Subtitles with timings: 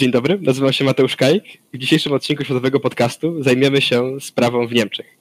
[0.00, 1.44] Dzień dobry, nazywam się Mateusz Kajk.
[1.72, 5.18] W dzisiejszym odcinku Światowego Podcastu zajmiemy się sprawą w Niemczech.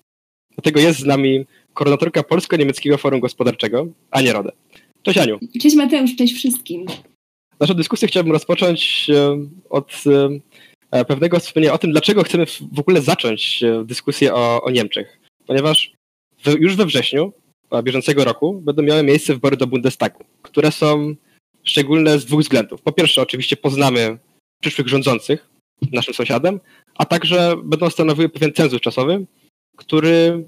[0.55, 4.51] Dlatego jest z nami koordynatorka Polsko-Niemieckiego Forum Gospodarczego, Ania Rode.
[5.03, 5.39] Cześć Aniu.
[5.61, 6.85] Cześć Mateusz, cześć wszystkim.
[7.59, 9.37] Naszą dyskusję chciałbym rozpocząć e,
[9.69, 10.03] od
[10.91, 15.19] e, pewnego wspomnienia o tym, dlaczego chcemy w ogóle zacząć e, dyskusję o, o Niemczech.
[15.47, 15.91] Ponieważ
[16.59, 17.33] już we wrześniu
[17.83, 21.15] bieżącego roku będą miały miejsce wybory do Bundestagu, które są
[21.63, 22.81] szczególne z dwóch względów.
[22.81, 24.17] Po pierwsze, oczywiście poznamy
[24.61, 25.49] przyszłych rządzących,
[25.91, 26.59] naszym sąsiadem,
[26.95, 29.25] a także będą stanowiły pewien cenzus czasowy,
[29.77, 30.47] który,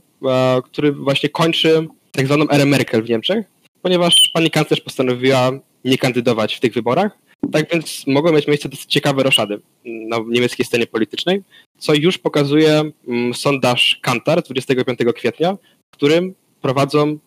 [0.63, 3.45] który właśnie kończy tak zwaną erę Merkel w Niemczech,
[3.81, 5.51] ponieważ pani kanclerz postanowiła
[5.85, 7.17] nie kandydować w tych wyborach.
[7.51, 11.43] Tak więc mogą mieć miejsce dosyć ciekawe roszady na niemieckiej scenie politycznej,
[11.77, 15.57] co już pokazuje mm, sondaż Kantar z 25 kwietnia,
[15.91, 17.17] w którym prowadzą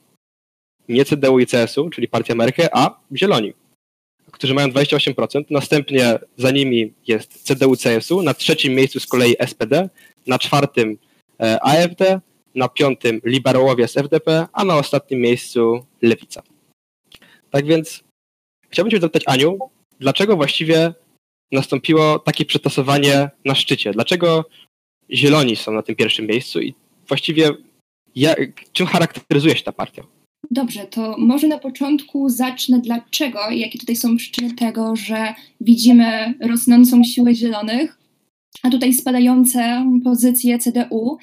[0.89, 3.53] nie CDU i CSU, czyli partia Merkel, a Zieloni,
[4.35, 5.45] którzy mają 28%.
[5.51, 9.89] Następnie za nimi jest CDU-CSU, na trzecim miejscu z kolei SPD,
[10.27, 10.99] na czwartym
[11.41, 12.21] e, AfD,
[12.55, 16.43] na piątym liberałowie z FDP, a na ostatnim miejscu Lewica.
[17.51, 18.05] Tak więc
[18.71, 19.59] chciałbym Cię zapytać, Aniu,
[20.01, 20.95] dlaczego właściwie
[21.53, 23.93] nastąpiło takie przetasowanie na szczycie?
[23.93, 24.45] Dlaczego
[25.11, 26.75] zieloni są na tym pierwszym miejscu i
[27.09, 27.51] właściwie
[28.17, 30.03] jak, czym charakteryzuje się ta partia?
[30.51, 37.05] Dobrze, to może na początku zacznę dlaczego, jakie tutaj są przyczyny tego, że widzimy rosnącą
[37.05, 37.99] siłę zielonych,
[38.63, 41.19] a tutaj spadające pozycje CDU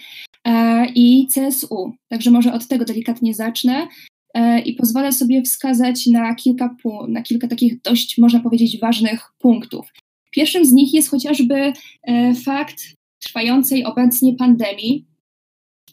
[0.45, 1.94] e, i CSU.
[2.09, 3.88] Także może od tego delikatnie zacznę
[4.33, 6.75] e, i pozwolę sobie wskazać na kilka,
[7.08, 9.94] na kilka takich dość, można powiedzieć, ważnych punktów.
[10.31, 12.83] Pierwszym z nich jest chociażby e, fakt
[13.19, 15.06] trwającej obecnie pandemii,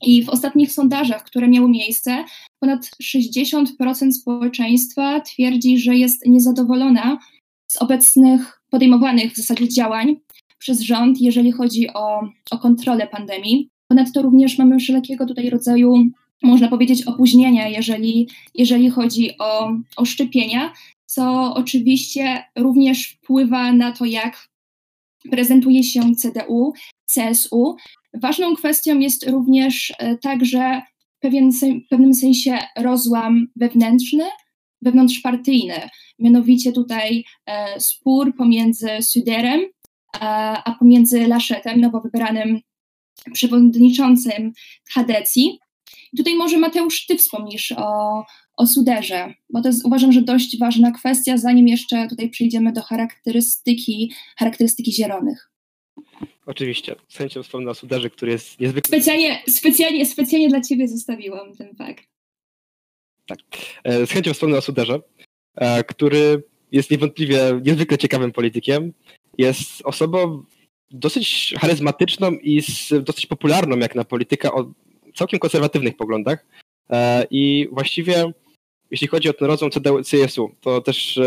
[0.03, 2.25] i w ostatnich sondażach, które miały miejsce,
[2.61, 7.19] ponad 60% społeczeństwa twierdzi, że jest niezadowolona
[7.71, 10.17] z obecnych podejmowanych w zasadzie działań
[10.59, 13.69] przez rząd, jeżeli chodzi o, o kontrolę pandemii.
[13.89, 15.95] Ponadto również mamy wszelkiego tutaj rodzaju,
[16.43, 20.73] można powiedzieć, opóźnienia, jeżeli, jeżeli chodzi o, o szczepienia,
[21.07, 24.49] co oczywiście również wpływa na to, jak
[25.31, 26.73] prezentuje się CDU,
[27.15, 27.77] CSU,
[28.23, 30.83] Ważną kwestią jest również e, także
[31.21, 34.25] pewien, w pewnym sensie rozłam wewnętrzny,
[34.83, 35.75] wewnątrzpartyjny.
[36.19, 39.61] Mianowicie tutaj e, spór pomiędzy Suderem
[40.21, 42.61] a, pomiędzy Laszetem, nowo wybranym
[43.33, 44.53] przewodniczącym
[44.91, 45.59] Hadecji.
[46.17, 48.25] Tutaj może Mateusz, ty wspomnisz o,
[48.57, 52.83] o Suderze, bo to jest uważam, że dość ważna kwestia, zanim jeszcze tutaj przejdziemy do
[52.83, 55.51] charakterystyki, charakterystyki zielonych.
[56.47, 56.97] Oczywiście.
[57.09, 58.89] Z chęcią wspomnę o Suderze, który jest niezwykle...
[58.89, 62.05] Specjalnie, specjalnie, specjalnie dla ciebie zostawiłam ten fakt.
[63.27, 63.39] Tak.
[63.85, 65.01] E, z chęcią wspomnę o Suderze,
[65.57, 66.43] e, który
[66.73, 68.93] jest niewątpliwie niezwykle ciekawym politykiem.
[69.39, 70.43] Jest osobą
[70.91, 72.63] dosyć charyzmatyczną i
[73.03, 74.73] dosyć popularną jak na polityka o
[75.15, 76.47] całkiem konserwatywnych poglądach.
[76.91, 78.33] E, I właściwie
[78.91, 79.71] jeśli chodzi o ten rozum
[80.11, 81.21] CSU, to też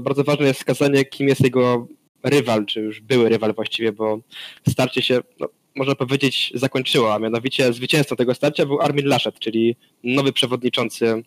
[0.00, 1.88] bardzo ważne jest wskazanie, kim jest jego
[2.22, 4.20] rywal, czy już były rywal właściwie, bo
[4.68, 9.76] starcie się, no, można powiedzieć, zakończyło, a mianowicie zwycięzcą tego starcia był Armin Laschet, czyli
[10.04, 11.22] nowy przewodniczący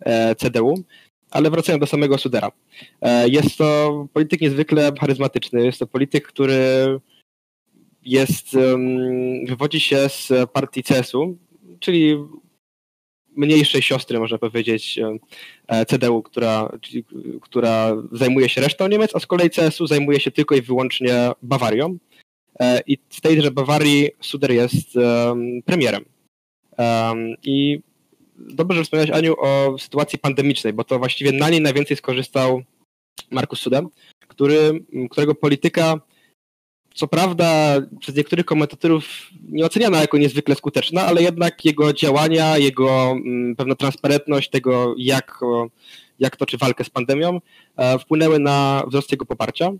[0.00, 0.74] e, CDU.
[1.30, 2.52] Ale wracając do samego Sudera.
[3.02, 6.60] E, jest to polityk niezwykle charyzmatyczny, jest to polityk, który
[8.04, 8.56] jest,
[9.46, 11.38] wywodzi się z partii CSU,
[11.80, 12.16] czyli
[13.38, 14.98] mniejszej siostry, można powiedzieć,
[15.68, 16.72] e, CDU, która,
[17.40, 21.98] która zajmuje się resztą Niemiec, a z kolei CSU zajmuje się tylko i wyłącznie Bawarią.
[22.60, 24.88] E, I w tejże Bawarii Suder jest
[25.64, 26.04] premierem.
[27.42, 27.80] I
[28.38, 32.62] dobrze, że wspomniałeś, Aniu, o sytuacji pandemicznej, bo to właściwie na niej najwięcej skorzystał
[33.30, 33.84] Markus Suder,
[34.28, 36.00] który, którego polityka
[36.98, 39.04] co prawda przez niektórych komentatorów
[39.48, 45.40] nie oceniana jako niezwykle skuteczna, ale jednak jego działania, jego mm, pewna transparentność tego, jak,
[46.18, 47.40] jak toczy walkę z pandemią,
[47.76, 49.66] e, wpłynęły na wzrost jego poparcia.
[49.66, 49.78] Mm,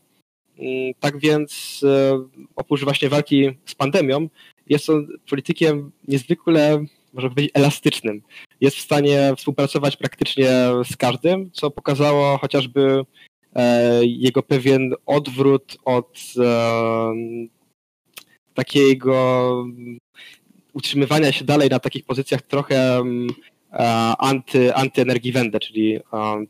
[1.01, 2.25] tak więc e,
[2.57, 4.29] oprócz właśnie walki z pandemią,
[4.67, 8.23] jest on politykiem niezwykle, można powiedzieć, elastycznym.
[8.61, 10.51] Jest w stanie współpracować praktycznie
[10.85, 13.05] z każdym, co pokazało chociażby
[14.03, 17.13] jego pewien odwrót od e,
[18.55, 19.67] takiego
[20.73, 23.29] utrzymywania się dalej na takich pozycjach trochę mm,
[23.73, 23.79] e,
[24.19, 25.99] anty, antyenergiewende, czyli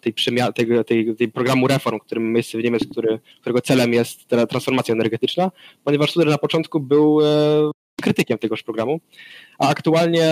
[0.00, 3.92] tej, przemia- tej, tej, tej, programu reform, który ma miejsce w Niemiec, który, którego celem
[3.92, 5.50] jest transformacja energetyczna,
[5.84, 7.18] ponieważ Suder na początku był
[8.02, 9.00] krytykiem tegoż programu,
[9.58, 10.28] a aktualnie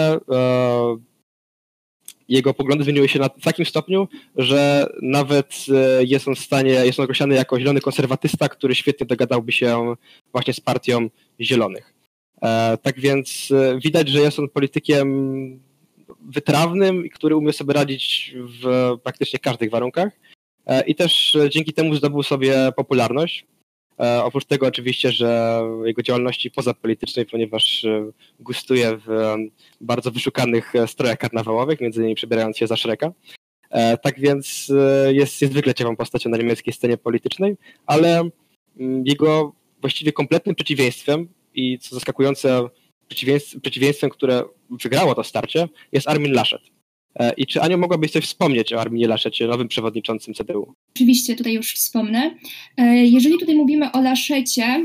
[2.29, 6.99] jego poglądy zmieniły się na takim stopniu, że nawet e, jest on w stanie, jest
[6.99, 9.95] on określany jako zielony konserwatysta, który świetnie dogadałby się
[10.33, 11.09] właśnie z partią
[11.41, 11.95] zielonych.
[12.43, 15.61] E, tak więc e, widać, że jest on politykiem
[16.21, 20.13] wytrawnym, który umie sobie radzić w praktycznie każdych warunkach
[20.87, 23.47] i też dzięki temu zdobył sobie popularność.
[24.01, 28.11] E, oprócz tego oczywiście, że jego działalności pozapolitycznej, ponieważ e,
[28.41, 29.37] gustuje w e,
[29.81, 33.13] bardzo wyszukanych strojach karnawałowych, między innymi przebierając się za Szreka.
[34.03, 34.73] Tak więc
[35.09, 37.57] jest niezwykle ciekawą postacią na niemieckiej scenie politycznej,
[37.87, 38.19] ale
[38.81, 42.69] mm, jego właściwie kompletnym przeciwieństwem i co zaskakujące
[43.63, 46.76] przeciwieństwem, które wygrało to starcie, jest Armin Laschet.
[47.19, 50.75] E, I czy Aniu mogłabyś coś wspomnieć o Arminie Laszecie, nowym przewodniczącym CDU?
[50.95, 52.35] Oczywiście, tutaj już wspomnę.
[52.77, 54.85] E, jeżeli tutaj mówimy o Laszecie,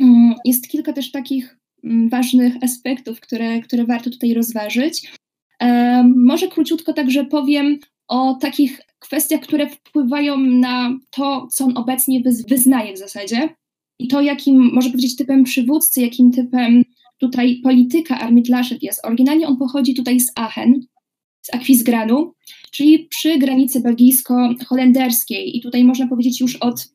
[0.00, 5.12] mm, jest kilka też takich mm, ważnych aspektów, które, które warto tutaj rozważyć.
[5.60, 7.78] E, może króciutko także powiem
[8.08, 13.48] o takich kwestiach, które wpływają na to, co on obecnie wyznaje w zasadzie
[13.98, 16.82] i to, jakim, może powiedzieć, typem przywódcy, jakim typem
[17.18, 19.06] tutaj polityka Armit Laschet jest.
[19.06, 20.80] Oryginalnie on pochodzi tutaj z Aachen,
[21.46, 22.34] z Akwizgranu,
[22.70, 25.56] czyli przy granicy belgijsko-holenderskiej.
[25.56, 26.88] I tutaj można powiedzieć już od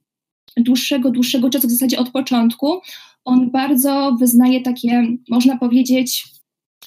[0.57, 2.79] dłuższego, dłuższego czasu, w zasadzie od początku,
[3.25, 6.25] on bardzo wyznaje takie, można powiedzieć,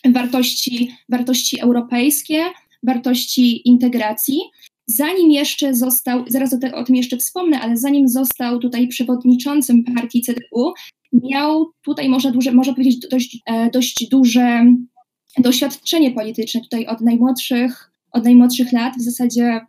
[0.04, 2.44] wartości, wartości europejskie,
[2.82, 4.40] wartości integracji.
[4.86, 9.84] Zanim jeszcze został, zaraz o, te, o, tym jeszcze wspomnę, ale zanim został tutaj przewodniczącym
[9.84, 10.72] partii CDU,
[11.12, 14.64] miał tutaj, można, duże, można powiedzieć, dość, e, dość duże
[15.38, 19.60] doświadczenie polityczne tutaj od najmłodszych, od najmłodszych lat w zasadzie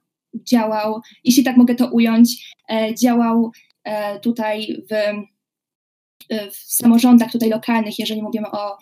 [0.44, 3.52] działał, jeśli tak mogę to ująć, e, działał
[3.84, 8.78] e, tutaj w, e, w samorządach tutaj lokalnych, jeżeli mówimy o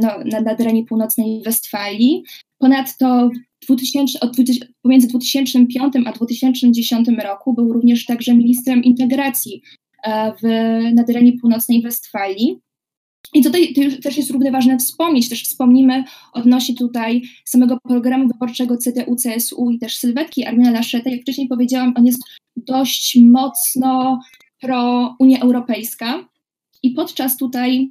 [0.00, 2.22] no, na, terenie północnej Westfalii.
[2.58, 3.30] Ponadto
[3.68, 9.62] 2000, od 2000, pomiędzy 2005 a 2010 roku był również także ministrem integracji
[10.42, 10.42] w,
[10.94, 12.60] na terenie północnej Westfalii.
[13.34, 19.16] I tutaj też jest równie ważne wspomnieć, też wspomnimy odnośnie tutaj samego programu wyborczego CDU,
[19.16, 21.10] CSU i też sylwetki Armina Laszeta.
[21.10, 22.22] Jak wcześniej powiedziałam, on jest
[22.56, 24.20] dość mocno
[24.60, 26.28] pro Unia Europejska
[26.82, 27.90] i podczas tutaj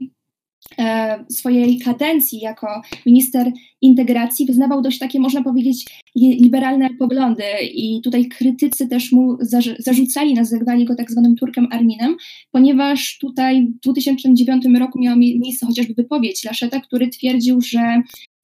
[1.29, 3.51] swojej kadencji jako minister
[3.81, 5.85] integracji wyznawał dość takie, można powiedzieć,
[6.15, 9.37] liberalne poglądy i tutaj krytycy też mu
[9.79, 12.17] zarzucali, nazywali go tak zwanym Turkiem Arminem,
[12.51, 18.01] ponieważ tutaj w 2009 roku miała miejsce chociażby wypowiedź Laszeta, który twierdził, że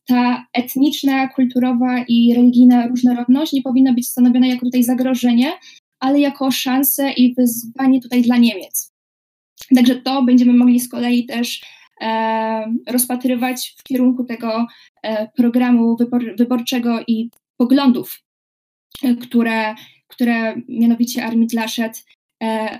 [0.07, 5.51] ta etniczna, kulturowa i religijna różnorodność nie powinna być stanowiona jako tutaj zagrożenie,
[5.99, 8.91] ale jako szansę i wyzwanie tutaj dla Niemiec.
[9.75, 11.84] Także to będziemy mogli z kolei też E,
[12.87, 14.67] rozpatrywać w kierunku tego
[15.03, 18.21] e, programu wybor, wyborczego i poglądów,
[19.03, 19.75] e, które,
[20.07, 22.05] które mianowicie Armit Laschet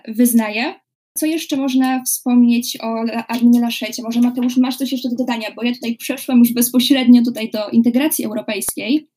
[0.07, 0.75] wyznaje.
[1.17, 2.95] Co jeszcze można wspomnieć o
[3.27, 4.03] Arminie Laszecie?
[4.03, 7.69] Może Mateusz, masz coś jeszcze do dodania, bo ja tutaj przeszłam już bezpośrednio tutaj do
[7.69, 9.07] integracji europejskiej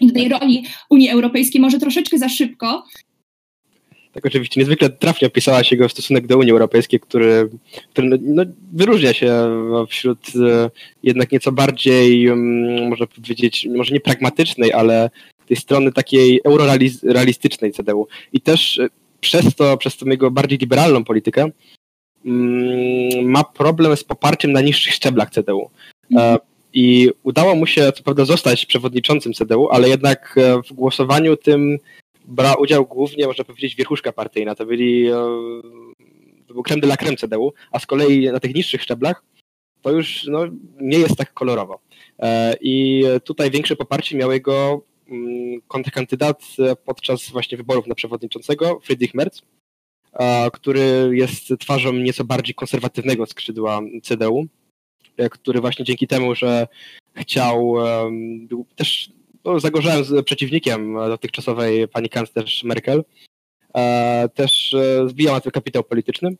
[0.00, 2.84] i do tej roli Unii Europejskiej może troszeczkę za szybko,
[4.12, 7.48] tak oczywiście niezwykle trafnie opisałaś jego stosunek do Unii Europejskiej, który,
[7.90, 8.42] który no, no
[8.72, 9.32] wyróżnia się
[9.88, 10.18] wśród
[10.48, 10.70] e,
[11.02, 15.10] jednak nieco bardziej, mm, można powiedzieć, może nie pragmatycznej, ale
[15.46, 18.08] tej strony takiej eurorealistycznej CDU.
[18.32, 18.88] I też e,
[19.20, 21.50] przez to, przez tą jego bardziej liberalną politykę
[22.24, 25.60] mm, ma problem z poparciem na niższych szczeblach CDU.
[25.60, 26.38] E, mhm.
[26.72, 30.38] I udało mu się co prawda zostać przewodniczącym CDU, ale jednak
[30.68, 31.78] w głosowaniu tym
[32.24, 34.54] brała udział głównie, można powiedzieć, wierchuszka partyjna.
[34.54, 35.12] To byli e,
[36.46, 39.22] to był creme de la creme CDU, a z kolei na tych niższych szczeblach
[39.82, 40.40] to już no,
[40.80, 41.80] nie jest tak kolorowo.
[42.18, 46.42] E, I tutaj większe poparcie miał jego mm, kontrkandydat
[46.84, 49.42] podczas właśnie wyborów na przewodniczącego, Friedrich Merz,
[50.12, 54.46] e, który jest twarzą nieco bardziej konserwatywnego skrzydła CDU,
[55.30, 56.68] który właśnie dzięki temu, że
[57.14, 57.74] chciał,
[58.48, 59.12] był też
[59.44, 63.04] no, zagorzałem z przeciwnikiem dotychczasowej pani kanclerz Merkel.
[63.74, 66.36] E, też e, zbijał na ten kapitał polityczny.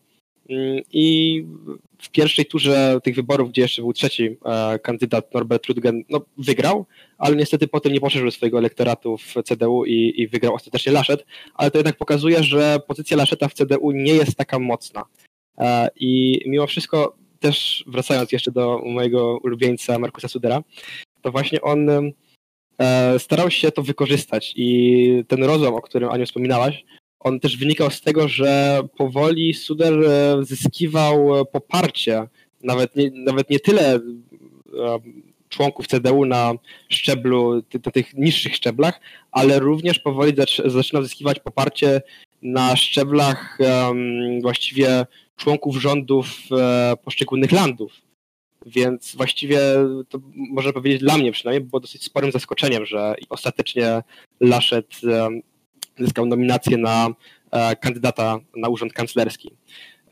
[0.49, 1.45] Mm, I
[1.97, 6.85] w pierwszej turze tych wyborów, gdzie jeszcze był trzeci e, kandydat Norbert Rudgen, no, wygrał,
[7.17, 11.71] ale niestety potem nie poszerzył swojego elektoratu w CDU i, i wygrał ostatecznie Laschet, ale
[11.71, 15.03] to jednak pokazuje, że pozycja Lascheta w CDU nie jest taka mocna.
[15.95, 20.63] I mimo wszystko, też wracając jeszcze do mojego ulubieńca Markusa Sudera,
[21.21, 21.87] to właśnie on
[23.17, 26.83] starał się to wykorzystać i ten rozum, o którym Aniu wspominałaś,
[27.23, 32.27] on też wynikał z tego, że powoli Suder e, zyskiwał poparcie,
[32.63, 33.99] nawet nie, nawet nie tyle e,
[35.49, 36.53] członków CDU na
[36.89, 38.99] szczeblu, na tych niższych szczeblach,
[39.31, 40.33] ale również powoli
[40.65, 42.01] zaczyna zyskiwać poparcie
[42.41, 43.57] na szczeblach
[44.41, 45.05] właściwie
[45.37, 48.10] członków rządów e, poszczególnych landów.
[48.65, 49.59] Więc właściwie
[50.09, 54.03] to można powiedzieć dla mnie przynajmniej było dosyć sporym zaskoczeniem, że ostatecznie
[54.39, 55.29] Laszet e,
[55.99, 57.09] zyskał nominację na
[57.51, 59.51] e, kandydata na urząd kanclerski.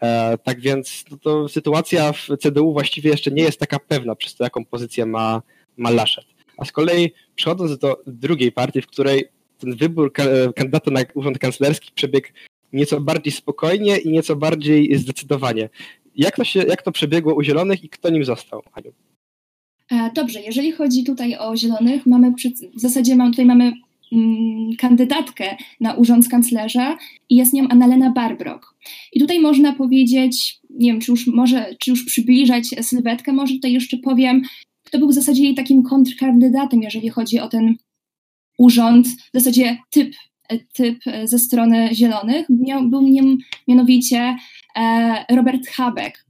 [0.01, 4.35] E, tak więc no to sytuacja w CDU właściwie jeszcze nie jest taka pewna przez
[4.35, 5.41] to, jaką pozycję ma,
[5.77, 6.25] ma Laszet.
[6.57, 9.25] A z kolei przechodząc do drugiej partii, w której
[9.59, 10.13] ten wybór
[10.55, 12.27] kandydata na urząd kanclerski przebiegł
[12.73, 15.69] nieco bardziej spokojnie i nieco bardziej zdecydowanie.
[16.15, 18.91] Jak to, się, jak to przebiegło u Zielonych i kto nim został, Aniu?
[19.91, 23.73] E, dobrze, jeżeli chodzi tutaj o Zielonych, mamy przy, w zasadzie mam, tutaj mamy
[24.11, 26.97] mm, kandydatkę na urząd kanclerza
[27.29, 28.75] i jest nią Annalena Barbrok.
[29.13, 33.73] I tutaj można powiedzieć, nie wiem, czy już może, czy już przybliżać sylwetkę, może tutaj
[33.73, 34.41] jeszcze powiem,
[34.83, 37.75] kto był w zasadzie jej takim kontrkandydatem, jeżeli chodzi o ten
[38.57, 40.13] urząd, w zasadzie typ,
[40.73, 42.45] typ ze strony Zielonych.
[42.49, 43.37] Miał, był nim
[43.67, 44.37] mianowicie e,
[45.29, 46.25] Robert Habeck.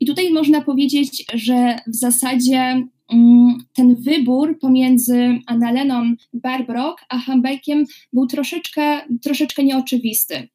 [0.00, 7.84] I tutaj można powiedzieć, że w zasadzie mm, ten wybór pomiędzy Annaleną Barbrock a Habeckiem
[8.12, 10.48] był troszeczkę, troszeczkę nieoczywisty.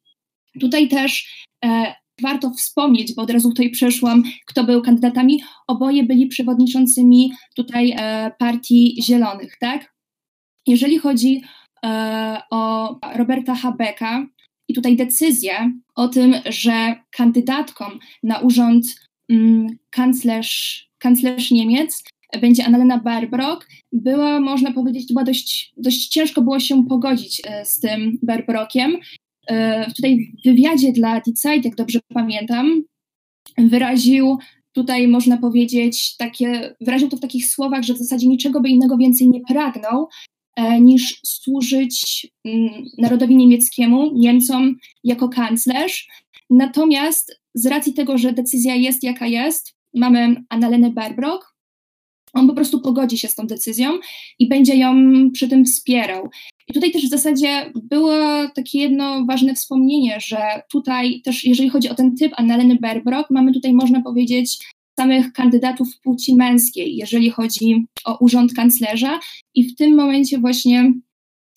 [0.60, 5.42] Tutaj też e, warto wspomnieć, bo od razu tutaj przeszłam, kto był kandydatami.
[5.66, 9.94] Oboje byli przewodniczącymi tutaj e, partii Zielonych, tak?
[10.66, 11.42] Jeżeli chodzi
[11.84, 14.26] e, o Roberta Habecka
[14.68, 17.84] i tutaj decyzję o tym, że kandydatką
[18.22, 18.84] na urząd
[19.28, 22.04] mm, kanclerz, kanclerz Niemiec
[22.40, 27.80] będzie Annalena Barbrock, była, można powiedzieć, była dość, dość ciężko było się pogodzić e, z
[27.80, 28.96] tym Barbrockiem.
[29.48, 32.82] E, tutaj w wywiadzie dla Die Zeit, jak dobrze pamiętam,
[33.58, 34.38] wyraził
[34.72, 38.96] tutaj można powiedzieć takie, wyraził to w takich słowach, że w zasadzie niczego by innego
[38.96, 40.08] więcej nie pragnął,
[40.80, 46.08] niż służyć mm, narodowi niemieckiemu, Niemcom jako kanclerz.
[46.50, 51.52] Natomiast z racji tego, że decyzja jest jaka jest, mamy Annalenę Barbrock,
[52.32, 53.98] on po prostu pogodzi się z tą decyzją
[54.38, 54.94] i będzie ją
[55.32, 56.30] przy tym wspierał.
[56.68, 58.14] I tutaj też w zasadzie było
[58.54, 63.52] takie jedno ważne wspomnienie, że tutaj też, jeżeli chodzi o ten typ Annaleny Berbrock, mamy
[63.52, 64.58] tutaj, można powiedzieć,
[65.02, 69.20] samych kandydatów płci męskiej, jeżeli chodzi o urząd kanclerza.
[69.54, 70.92] I w tym momencie właśnie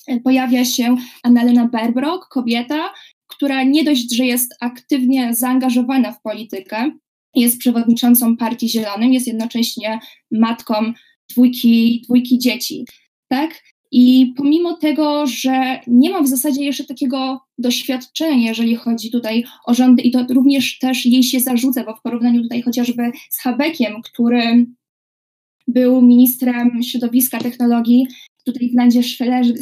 [0.07, 2.93] e, pojawia się Annalena Berbrock, kobieta,
[3.27, 6.91] która nie dość, że jest aktywnie zaangażowana w politykę,
[7.35, 9.99] jest przewodniczącą Partii Zielonym, jest jednocześnie
[10.31, 10.93] matką
[11.29, 12.85] dwójki, dwójki dzieci.
[13.27, 13.63] Tak?
[13.97, 19.73] I pomimo tego, że nie ma w zasadzie jeszcze takiego doświadczenia, jeżeli chodzi tutaj o
[19.73, 24.01] rządy, i to również też jej się zarzuca, bo w porównaniu tutaj chociażby z Habekiem,
[24.01, 24.65] który
[25.67, 28.07] był ministrem środowiska technologii,
[28.45, 29.01] tutaj w landzie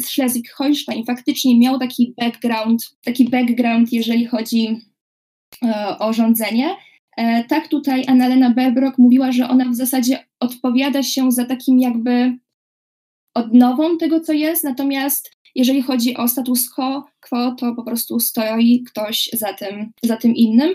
[0.02, 4.80] Schleswig-Holstein faktycznie miał taki background, taki background, jeżeli chodzi
[5.64, 6.76] e, o rządzenie.
[7.16, 12.38] E, tak tutaj Annalena Berbrock mówiła, że ona w zasadzie odpowiada się za takim jakby
[13.34, 18.82] odnową tego, co jest, natomiast jeżeli chodzi o status quo, quo to po prostu stoi
[18.82, 20.72] ktoś za tym, za tym innym.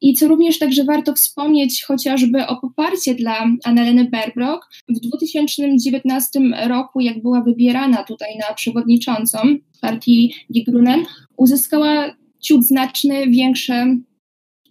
[0.00, 4.68] I co również także warto wspomnieć chociażby o poparcie dla Annaleny Berbrock.
[4.88, 9.38] W 2019 roku, jak była wybierana tutaj na przewodniczącą
[9.80, 11.04] partii Die Grünen,
[11.36, 13.96] uzyskała ciut znaczny większe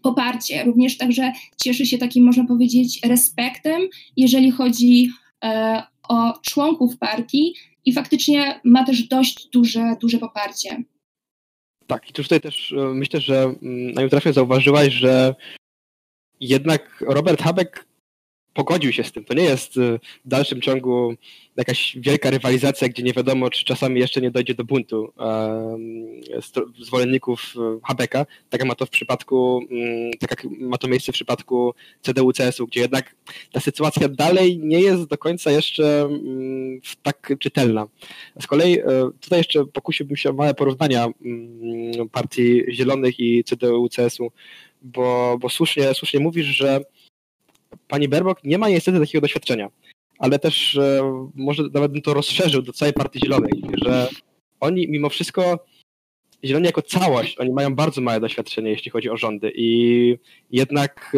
[0.01, 0.63] poparcie.
[0.63, 1.31] Również także
[1.63, 3.81] cieszy się takim, można powiedzieć, respektem,
[4.17, 5.09] jeżeli chodzi
[5.43, 7.53] e, o członków partii
[7.85, 10.83] i faktycznie ma też dość duże, duże poparcie.
[11.87, 14.01] Tak, i tutaj też e, myślę, że mm, na
[14.33, 15.35] zauważyłaś, że
[16.39, 17.85] jednak Robert Habeck
[18.53, 19.25] pogodził się z tym.
[19.25, 21.13] To nie jest y, w dalszym ciągu
[21.57, 25.13] jakaś wielka rywalizacja, gdzie nie wiadomo, czy czasami jeszcze nie dojdzie do buntu
[26.79, 28.25] zwolenników y, Habeka.
[28.49, 32.67] Tak jak ma to w przypadku, mm, tak jak ma to miejsce w przypadku CDU-CSU,
[32.67, 33.15] gdzie jednak
[33.51, 37.87] ta sytuacja dalej nie jest do końca jeszcze mm, tak czytelna.
[38.41, 38.83] Z kolei y,
[39.21, 44.27] tutaj jeszcze pokusiłbym się o małe porównania mm, partii Zielonych i CDU-CSU,
[44.81, 46.81] bo, bo słusznie, słusznie mówisz, że
[47.91, 49.69] pani Berbok nie ma niestety takiego doświadczenia,
[50.19, 54.09] ale też e, może nawet bym to rozszerzył do całej Partii Zielonej, że
[54.59, 55.65] oni mimo wszystko,
[56.45, 60.17] Zieloni jako całość, oni mają bardzo małe doświadczenie, jeśli chodzi o rządy i
[60.51, 61.17] jednak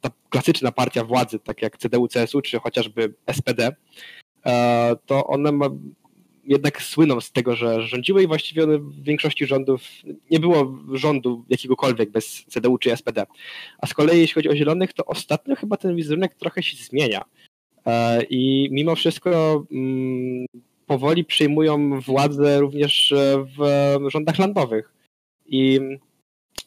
[0.00, 3.70] ta klasyczna partia władzy, tak jak CDU, CSU czy chociażby SPD,
[4.46, 5.68] e, to one ma,
[6.48, 9.82] jednak słyną z tego, że rządziły i właściwie one w większości rządów
[10.30, 13.26] nie było rządu jakiegokolwiek bez CDU czy SPD.
[13.78, 17.24] A z kolei jeśli chodzi o zielonych, to ostatnio chyba ten wizerunek trochę się zmienia.
[18.30, 20.46] I mimo wszystko mm,
[20.86, 23.14] powoli przyjmują władzę również
[23.58, 24.92] w rządach landowych.
[25.46, 25.80] I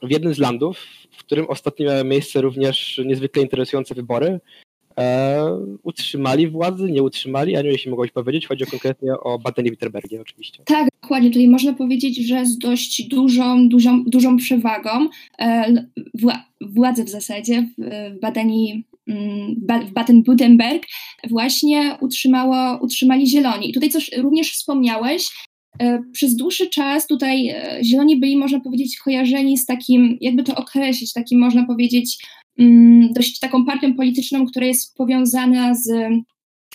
[0.03, 0.79] w jednym z landów,
[1.11, 4.39] w którym ostatnio miały miejsce również niezwykle interesujące wybory,
[5.01, 10.63] e, utrzymali władzy, nie utrzymali, Aniu, jeśli mogłaś powiedzieć, chodzi konkretnie o Badenie-Wittenbergie oczywiście.
[10.65, 15.87] Tak, dokładnie, tutaj można powiedzieć, że z dość dużą, dużą, dużą przewagą e,
[16.61, 19.55] władze w zasadzie w Badeni mm,
[19.87, 20.79] w Baden-Württemberg
[21.29, 23.69] właśnie utrzymało, utrzymali zieloni.
[23.69, 25.29] I tutaj coś również wspomniałeś,
[25.79, 30.55] E, przez dłuższy czas tutaj e, Zieloni byli, można powiedzieć, kojarzeni z takim, jakby to
[30.55, 32.25] określić, takim, można powiedzieć,
[33.15, 35.89] dość taką partią polityczną, która jest powiązana z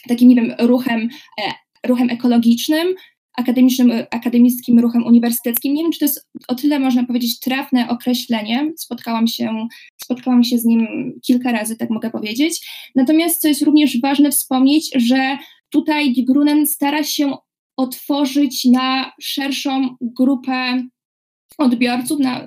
[0.09, 1.09] takim, nie wiem, ruchem,
[1.41, 1.53] e,
[1.89, 2.95] ruchem ekologicznym,
[3.37, 5.75] akademicznym, akademickim ruchem uniwersyteckim.
[5.75, 8.73] Nie wiem, czy to jest o tyle, można powiedzieć, trafne określenie.
[8.77, 9.67] Spotkałam się,
[10.03, 12.69] spotkałam się z nim kilka razy, tak mogę powiedzieć.
[12.95, 15.39] Natomiast, co jest również ważne wspomnieć, że
[15.71, 17.33] tutaj Die Grünen stara się
[17.77, 20.83] otworzyć na szerszą grupę
[21.59, 22.47] odbiorców, na,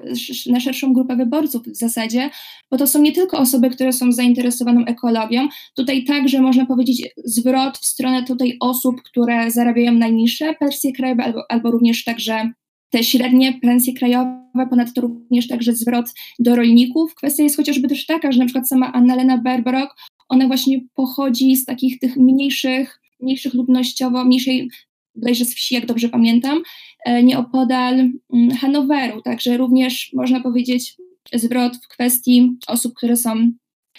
[0.49, 2.29] na, szerszą grupę wyborców w zasadzie,
[2.71, 7.77] bo to są nie tylko osoby, które są zainteresowane ekologią, tutaj także można powiedzieć zwrot
[7.77, 12.51] w stronę tutaj osób, które zarabiają najniższe pensje krajowe albo, albo również także
[12.89, 16.05] te średnie pensje krajowe, ponadto również także zwrot
[16.39, 17.15] do rolników.
[17.15, 19.95] Kwestia jest chociażby też taka, że na przykład sama Annalena Berberok,
[20.29, 24.69] ona właśnie pochodzi z takich tych mniejszych, mniejszych ludnościowo, mniejszej
[25.15, 26.61] bodajże z wsi, jak dobrze pamiętam,
[27.23, 29.21] nieopodal mm, Hanoweru.
[29.21, 30.95] Także również można powiedzieć
[31.33, 33.51] zwrot w kwestii osób, które są,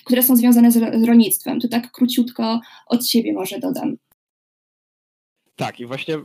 [0.04, 1.60] które są związane z rolnictwem.
[1.60, 3.96] To tak króciutko od siebie może dodam.
[5.56, 6.18] Tak, i właśnie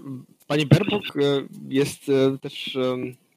[0.47, 1.21] pani Berbuk e,
[1.69, 2.77] jest e, też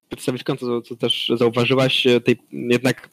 [0.09, 3.11] przedstawicielką, co, co też zauważyłaś, tej jednak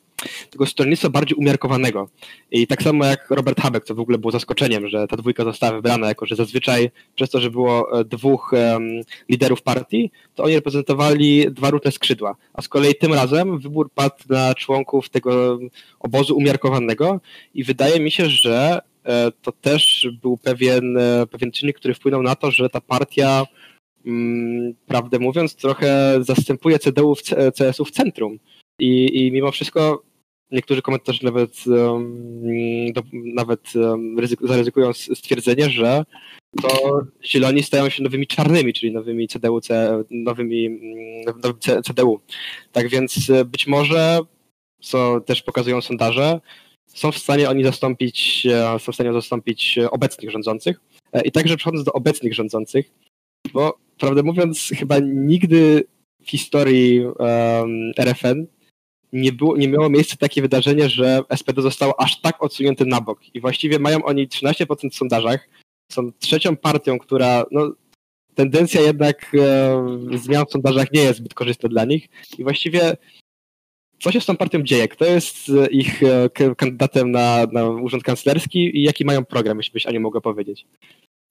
[0.50, 2.10] tego stronnictwa bardziej umiarkowanego.
[2.52, 5.74] I tak samo jak Robert Habeck, co w ogóle było zaskoczeniem, że ta dwójka została
[5.74, 10.56] wybrana, jako że zazwyczaj przez to, że było e, dwóch um, liderów partii, to oni
[10.56, 12.36] reprezentowali dwa różne skrzydła.
[12.54, 15.60] A z kolei tym razem wybór padł na członków tego
[16.00, 17.20] obozu umiarkowanego
[17.54, 22.24] i wydaje mi się, że e, to też był pewien, e, pewien czynnik, który wpłynął
[22.24, 23.46] na to, że ta partia
[24.06, 27.22] mm, prawdę mówiąc, trochę zastępuje CDU w
[27.58, 28.40] CSU w centrum.
[28.80, 30.04] I, i mimo wszystko
[30.52, 36.04] niektórzy komentatorzy nawet, um, do, nawet um, ryzyk, zaryzykują stwierdzenie, że
[36.62, 42.20] to zieloni stają się nowymi czarnymi, czyli nowymi CDU, C, nowymi, mm, nowym CDU.
[42.72, 44.20] Tak więc e, być może,
[44.82, 46.40] co też pokazują sondaże,
[46.86, 50.82] są w stanie oni zastąpić, e, są w stanie zastąpić obecnych rządzących.
[51.14, 52.92] E, I także przechodząc do obecnych rządzących,
[53.54, 55.84] bo prawdę mówiąc, chyba nigdy
[56.26, 58.46] w historii um, RFN
[59.14, 63.20] nie, było, nie miało miejsca takie wydarzenie, że SPD zostało aż tak odsunięte na bok.
[63.34, 65.50] I właściwie mają oni 13% w sondażach.
[65.92, 67.72] Są trzecią partią, która no,
[68.36, 72.08] tendencja jednak e, zmian w sondażach nie jest zbyt korzystna dla nich.
[72.38, 72.98] I właściwie
[74.00, 74.88] co się z tą partią dzieje?
[74.88, 79.74] Kto jest e, ich e, kandydatem na, na urząd kanclerski i jaki mają program, jeśli
[79.74, 80.66] byś Aniu mogła powiedzieć?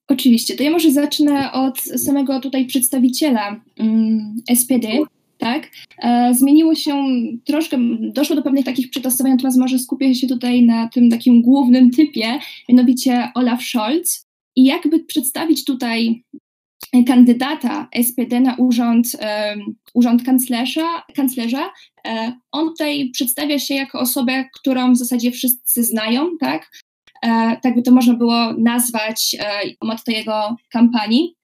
[0.09, 4.89] Oczywiście, to ja może zacznę od samego tutaj przedstawiciela um, SPD,
[5.39, 5.71] tak?
[6.03, 7.05] E, zmieniło się
[7.45, 11.91] troszkę, doszło do pewnych takich przetastowań, natomiast może skupię się tutaj na tym takim głównym
[11.91, 14.25] typie, mianowicie Olaf Scholz.
[14.57, 16.25] I jakby przedstawić tutaj
[17.07, 19.57] kandydata SPD na urząd, e,
[19.95, 21.71] urząd kanclerza, kanclerza,
[22.07, 26.71] e, on tutaj przedstawia się jako osobę, którą w zasadzie wszyscy znają, tak?
[27.23, 31.35] E, tak by to można było nazwać e, motto jego kampanii.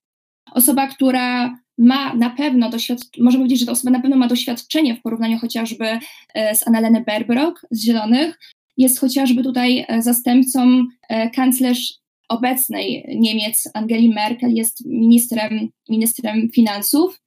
[0.52, 4.96] Osoba, która ma na pewno doświadczenie, możemy powiedzieć, że ta osoba na pewno ma doświadczenie
[4.96, 5.98] w porównaniu chociażby
[6.34, 8.38] e, z Annalene Baerbock z Zielonych,
[8.76, 17.20] jest chociażby tutaj e, zastępcą e, kanclerz obecnej Niemiec Angeli Merkel, jest ministrem, ministrem finansów.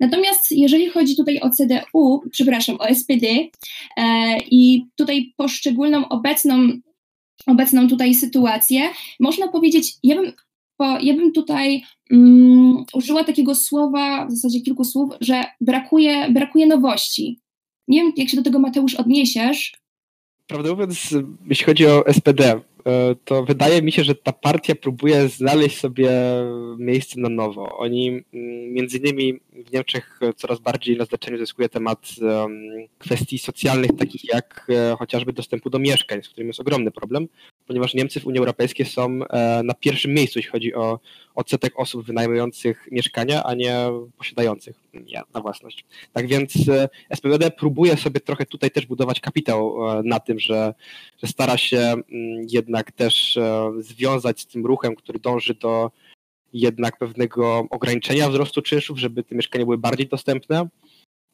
[0.00, 3.26] Natomiast jeżeli chodzi tutaj o CDU, przepraszam, o SPD
[3.96, 6.68] e, i tutaj poszczególną obecną,
[7.46, 8.88] obecną tutaj sytuację,
[9.20, 10.32] można powiedzieć, ja bym
[10.78, 16.66] bo ja bym tutaj um, użyła takiego słowa, w zasadzie kilku słów, że brakuje, brakuje
[16.66, 17.40] nowości.
[17.88, 19.72] Nie wiem, jak się do tego Mateusz odniesiesz.
[20.46, 21.14] Prawdę mówiąc,
[21.48, 26.10] jeśli chodzi o SPD, E, to wydaje mi się, że ta partia próbuje znaleźć sobie
[26.78, 27.78] miejsce na nowo.
[27.78, 28.24] Oni mm,
[28.72, 32.08] między innymi w Niemczech coraz bardziej na znaczeniu zyskuje temat
[32.98, 37.28] kwestii socjalnych, takich jak e, chociażby dostępu do mieszkań, z którym jest ogromny problem,
[37.66, 41.00] ponieważ Niemcy w Unii Europejskiej są e, na pierwszym miejscu, jeśli chodzi o
[41.34, 43.76] odsetek osób wynajmujących mieszkania, a nie
[44.18, 45.84] posiadających je na własność.
[46.12, 46.52] Tak więc
[47.14, 50.74] SPD próbuje sobie trochę tutaj też budować kapitał na tym, że,
[51.22, 52.04] że stara się mm,
[52.50, 53.38] jednak też
[53.78, 55.90] związać z tym ruchem, który dąży do
[56.52, 60.68] jednak pewnego ograniczenia wzrostu czynszów, żeby te mieszkania były bardziej dostępne.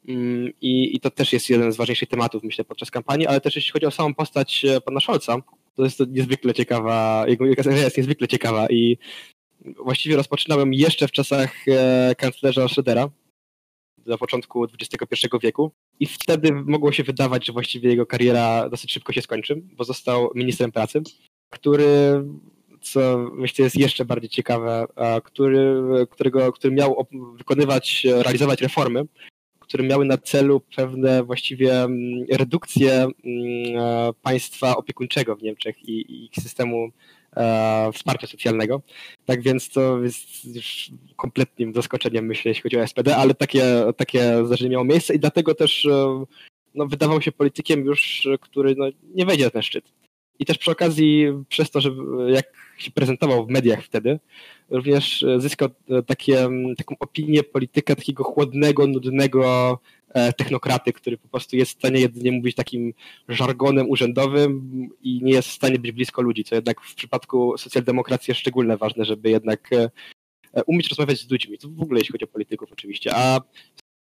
[0.08, 3.56] Mm, I, I, to też jest jeden z ważniejszych tematów, myślę, podczas kampanii, ale też
[3.56, 5.36] jeśli chodzi o samą postać pana Scholza,
[5.76, 8.98] to jest to niezwykle ciekawa, jego jest niezwykle ciekawa i
[9.84, 13.08] właściwie rozpoczynałem jeszcze w czasach e, kanclerza Schrödera,
[14.06, 19.12] na początku XXI wieku i wtedy mogło się wydawać, że właściwie jego kariera dosyć szybko
[19.12, 21.02] się skończy, bo został ministrem pracy,
[21.50, 22.22] który
[22.84, 24.86] co myślę jest jeszcze bardziej ciekawe,
[25.24, 27.06] który, którego, który miał
[27.38, 29.04] wykonywać, realizować reformy,
[29.64, 33.12] które miały na celu pewne właściwie mm, redukcję mm,
[33.78, 36.88] e, państwa opiekuńczego w Niemczech i, ich systemu
[37.36, 38.82] e, wsparcia socjalnego.
[39.24, 43.64] Tak więc to jest już kompletnym zaskoczeniem, myślę, jeśli chodzi o SPD, ale takie,
[43.96, 46.24] takie zdarzenie miało miejsce i dlatego też e,
[46.74, 49.84] no, wydawał się politykiem już, który no, nie wejdzie na ten szczyt.
[50.38, 51.90] I też przy okazji, przez to, że
[52.28, 52.46] jak
[52.78, 54.18] się prezentował w mediach wtedy,
[54.70, 55.68] również zyskał
[56.06, 62.00] takie, taką opinię polityka takiego chłodnego, nudnego e, technokraty, który po prostu jest w stanie
[62.00, 62.94] jedynie mówić takim
[63.28, 68.30] żargonem urzędowym i nie jest w stanie być blisko ludzi, co jednak w przypadku socjaldemokracji
[68.30, 69.90] jest szczególnie ważne, żeby jednak e,
[70.66, 71.58] umieć rozmawiać z ludźmi.
[71.58, 73.10] To w ogóle jeśli chodzi o polityków oczywiście.
[73.14, 73.40] A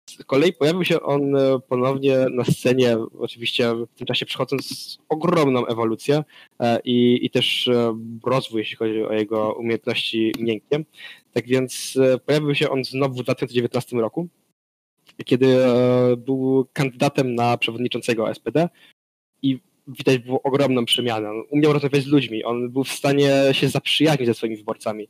[0.09, 5.65] z kolei pojawił się on e, ponownie na scenie, oczywiście w tym czasie przechodząc ogromną
[5.65, 6.23] ewolucję
[6.59, 10.83] e, i, i też e, rozwój, jeśli chodzi o jego umiejętności miękkie.
[11.33, 14.27] Tak więc pojawił się on znowu w 2019 roku,
[15.25, 15.57] kiedy
[16.17, 18.69] był kandydatem na przewodniczącego SPD
[19.41, 21.29] i widać było ogromną przemianę.
[21.49, 25.07] Umiał rozmawiać z ludźmi, on był w stanie się zaprzyjaźnić ze swoimi wyborcami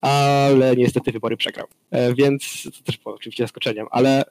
[0.00, 1.66] ale niestety wybory przegrał.
[1.90, 4.24] E, więc to też było oczywiście zaskoczeniem, ale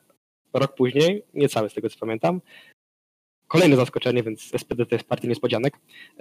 [0.53, 2.41] rok później, niecały z tego co pamiętam,
[3.47, 5.73] kolejne zaskoczenie, więc SPD to jest partia niespodzianek,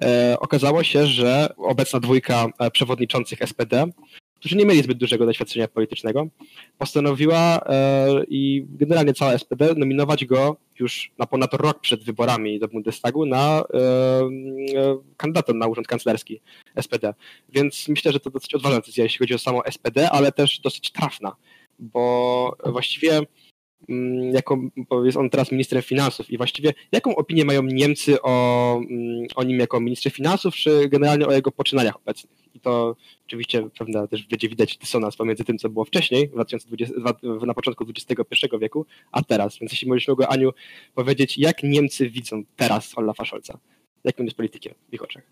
[0.02, 3.86] e, okazało się, że obecna dwójka e, przewodniczących SPD
[4.44, 6.26] którzy nie mieli zbyt dużego doświadczenia politycznego,
[6.78, 12.68] postanowiła e, i generalnie cała SPD nominować go już na ponad rok przed wyborami do
[12.68, 16.40] Bundestagu na e, e, kandydata na urząd kanclerski
[16.80, 17.14] SPD.
[17.48, 20.92] Więc myślę, że to dosyć odważna decyzja, jeśli chodzi o samo SPD, ale też dosyć
[20.92, 21.36] trafna,
[21.78, 23.20] bo właściwie
[23.88, 28.76] mm, jako, bo jest on teraz ministrem finansów i właściwie jaką opinię mają Niemcy o,
[28.90, 32.32] mm, o nim jako ministrze finansów, czy generalnie o jego poczynaniach obecnych?
[32.54, 36.94] I to oczywiście pewna też będzie widać dysonans pomiędzy tym, co było wcześniej, 2020,
[37.46, 39.58] na początku XXI wieku, a teraz.
[39.58, 40.50] Więc jeśli możesz mogło, Aniu,
[40.94, 43.58] powiedzieć, jak Niemcy widzą teraz Olafa Scholza?
[44.04, 45.22] Jakim jest politykiem w ich oczach?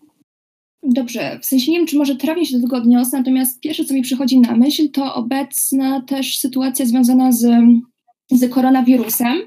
[0.83, 3.93] Dobrze, w sensie nie wiem, czy może trafię się do tego odniosę, natomiast pierwsze, co
[3.93, 7.45] mi przychodzi na myśl, to obecna też sytuacja związana z,
[8.33, 9.41] z koronawirusem.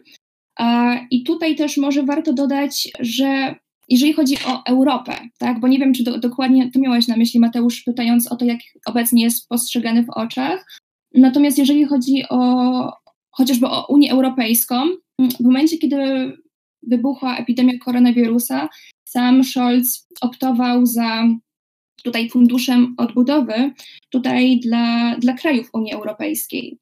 [1.11, 3.55] I tutaj też może warto dodać, że
[3.89, 7.41] jeżeli chodzi o Europę, tak, bo nie wiem, czy do, dokładnie to miałeś na myśli,
[7.41, 10.67] Mateusz, pytając o to, jak obecnie jest postrzegany w oczach.
[11.15, 12.93] Natomiast jeżeli chodzi o
[13.31, 14.75] chociażby o Unię Europejską,
[15.21, 15.97] w momencie, kiedy
[16.83, 18.69] wybuchła epidemia koronawirusa,
[19.09, 21.25] sam Scholz optował za
[22.05, 23.73] tutaj funduszem odbudowy
[24.11, 26.79] tutaj dla, dla krajów Unii Europejskiej.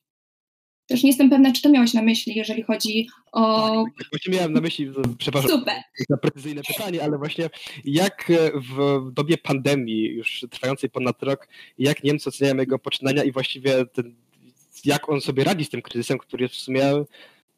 [0.87, 3.70] Też nie jestem pewna, czy to miałeś na myśli, jeżeli chodzi o.
[3.99, 5.75] Tak, właśnie miałem na myśli, przepraszam Super.
[6.09, 7.51] za precyzyjne pytanie, ale właśnie
[7.85, 13.87] jak w dobie pandemii, już trwającej ponad rok, jak Niemcy oceniają jego poczynania i właściwie
[13.87, 14.14] ten,
[14.85, 17.05] jak on sobie radzi z tym kryzysem, który jest w sumie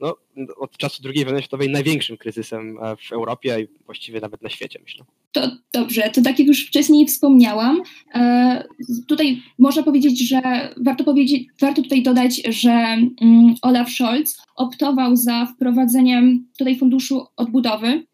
[0.01, 0.17] no,
[0.57, 4.79] od czasu II wojny światowej największym kryzysem e, w Europie i właściwie nawet na świecie,
[4.83, 5.05] myślę.
[5.33, 7.83] To dobrze, to tak jak już wcześniej wspomniałam,
[8.15, 8.65] e,
[9.09, 10.41] tutaj można powiedzieć, że
[10.77, 18.07] warto, powiedzieć, warto tutaj dodać, że mm, Olaf Scholz optował za wprowadzeniem tutaj funduszu odbudowy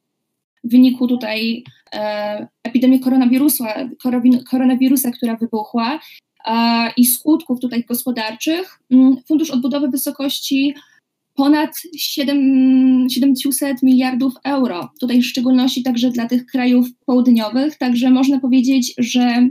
[0.64, 1.64] w wyniku tutaj
[1.94, 3.88] e, epidemii koronawirusa,
[4.50, 6.00] koronawirusa, która wybuchła
[6.96, 8.78] i skutków tutaj gospodarczych.
[8.90, 10.74] Mm, fundusz odbudowy w wysokości
[11.34, 14.90] ponad 7, 700 miliardów euro.
[15.00, 17.78] Tutaj w szczególności także dla tych krajów południowych.
[17.78, 19.48] Także można powiedzieć, że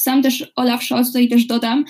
[0.00, 1.84] sam też Olaf Scholz, tutaj też dodam,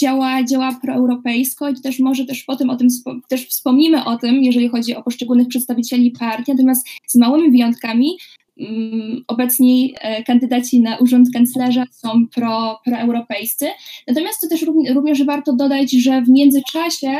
[0.00, 2.88] działa, działa proeuropejsko i też może też potem o tym
[3.28, 8.16] też wspomnimy o tym, jeżeli chodzi o poszczególnych przedstawicieli partii, natomiast z małymi wyjątkami
[8.56, 13.66] um, obecni e, kandydaci na urząd kanclerza są pro, proeuropejscy.
[14.08, 17.16] Natomiast to też również warto dodać, że w międzyczasie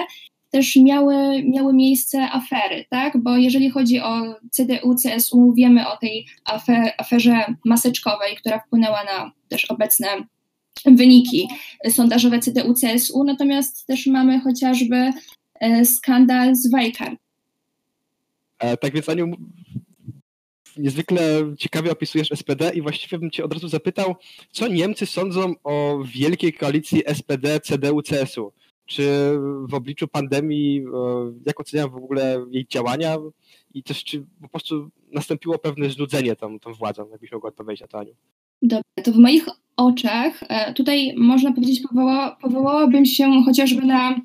[0.50, 3.22] też miały, miały miejsce afery, tak?
[3.22, 9.32] Bo jeżeli chodzi o CDU, CSU, wiemy o tej afer, aferze maseczkowej, która wpłynęła na
[9.48, 10.08] też obecne
[10.86, 11.48] wyniki
[11.90, 15.10] sondażowe CDU, CSU, natomiast też mamy chociażby
[15.60, 17.16] e, skandal z Wajkar.
[18.58, 19.30] E, tak więc Aniu,
[20.76, 24.14] niezwykle ciekawie opisujesz SPD i właściwie bym cię od razu zapytał,
[24.50, 28.52] co Niemcy sądzą o wielkiej koalicji SPD, CDU, CSU?
[28.86, 29.32] Czy
[29.68, 30.84] w obliczu pandemii,
[31.46, 33.16] jak oceniają w ogóle jej działania
[33.74, 37.86] i też czy po prostu nastąpiło pewne znudzenie tą, tą władzą, jakbyś mogła odpowiedzieć na
[37.86, 38.14] to, Aniu?
[38.62, 39.46] Dobrze, to w moich
[39.76, 44.20] oczach e, tutaj można powiedzieć, powoła, powołałabym się chociażby na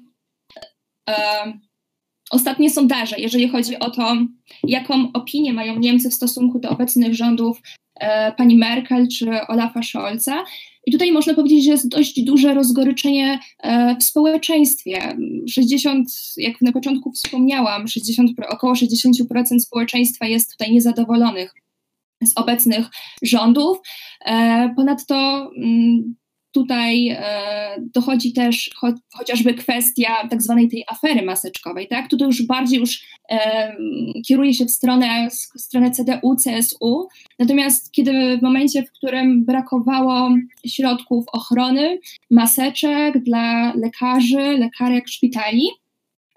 [1.10, 1.54] e,
[2.32, 4.15] ostatnie sondaże, jeżeli chodzi o to,
[4.63, 7.62] jaką opinię mają Niemcy w stosunku do obecnych rządów
[8.00, 10.43] e, pani Merkel czy Olafa Scholza.
[10.86, 15.17] I tutaj można powiedzieć, że jest dość duże rozgoryczenie e, w społeczeństwie.
[15.50, 21.54] 60, jak na początku wspomniałam, 60, około 60% społeczeństwa jest tutaj niezadowolonych
[22.24, 22.86] z obecnych
[23.22, 23.78] rządów.
[24.26, 25.15] E, ponadto
[25.58, 26.15] mm,
[26.52, 32.10] tutaj e, dochodzi też cho chociażby kwestia tak zwanej tej afery maseczkowej, tak?
[32.10, 33.76] Tutaj już bardziej już e,
[34.28, 37.08] kieruje się w stronę, w stronę CDU, CSU,
[37.40, 40.30] natomiast kiedy w momencie, w którym brakowało
[40.68, 42.00] środków ochrony,
[42.32, 45.68] maseczek dla lekarzy, lekarek szpitali,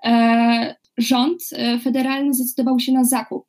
[0.04, 1.42] e, rząd
[1.82, 3.46] federalny zdecydował się na zakup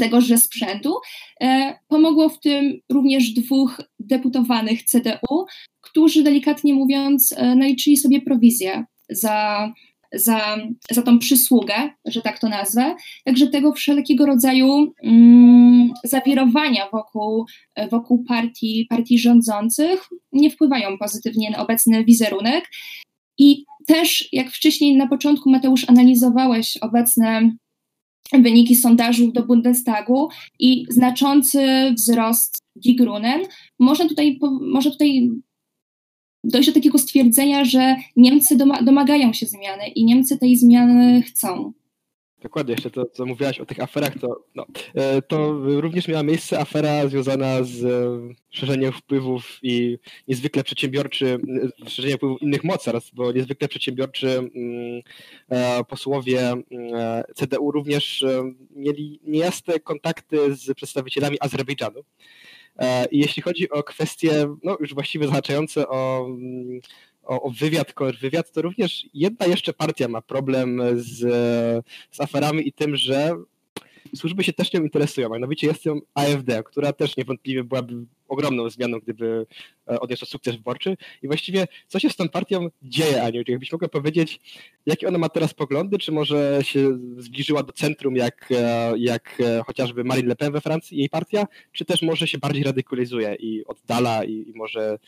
[0.00, 0.94] tegoże sprzętu.
[1.40, 5.44] E, pomogło w tym również dwóch deputowanych CDU,
[5.80, 9.72] którzy delikatnie mówiąc e, naliczyli sobie prowizję za,
[10.12, 10.56] za,
[10.90, 11.74] za tą przysługę,
[12.04, 12.96] że tak to nazwę.
[13.24, 17.46] Także tego wszelkiego rodzaju mm, zawirowania wokół,
[17.90, 22.64] wokół partii, partii rządzących nie wpływają pozytywnie na obecny wizerunek.
[23.38, 27.52] I też, jak wcześniej na początku, Mateusz, analizowałeś obecne
[28.32, 31.60] wyniki sondażu do Bundestagu i znaczący
[31.96, 33.40] wzrost Die Grünen.
[33.78, 35.30] Można tutaj, można tutaj
[36.44, 41.72] dojść do takiego stwierdzenia, że Niemcy domagają się zmiany i Niemcy tej zmiany chcą.
[42.42, 46.60] Dokładnie, jeszcze to, co mówiłaś o tych aferach, to, no, e, to również miała miejsce
[46.60, 49.98] afera związana z e, szerzeniem wpływów i
[50.28, 51.38] niezwykle przedsiębiorczy,
[51.86, 56.62] e, szerzeniem wpływów innych mocarstw, bo niezwykle przedsiębiorczy mm, posłowie mm,
[57.34, 58.24] CDU również
[58.70, 62.00] mieli niejasne kontakty z przedstawicielami Azerbejdżanu.
[63.10, 66.80] I jeśli chodzi o kwestie, no już właściwie zahaczające o mm,
[67.28, 71.18] o, o wywiad, to również jedna jeszcze partia ma problem z,
[72.10, 73.36] z aferami i tym, że
[74.16, 75.28] służby się też nią interesują.
[75.28, 77.94] Mianowicie jest ją AfD, która też niewątpliwie byłaby
[78.28, 79.46] ogromną zmianą, gdyby
[79.90, 80.96] e, odniosła sukces wyborczy.
[81.22, 83.44] I właściwie co się z tą partią dzieje, Aniu?
[83.44, 84.40] Czy jakbyś mogła powiedzieć,
[84.86, 85.98] jakie ona ma teraz poglądy?
[85.98, 90.60] Czy może się zbliżyła do centrum, jak, e, jak e, chociażby Marine Le Pen we
[90.60, 91.46] Francji, jej partia?
[91.72, 94.98] Czy też może się bardziej radykalizuje i oddala i, i może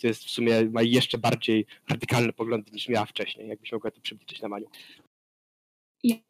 [0.00, 3.48] to jest w sumie ma jeszcze bardziej radykalne poglądy niż miała wcześniej.
[3.48, 4.66] Jakbyś mogła to przybliżyć na Maniu.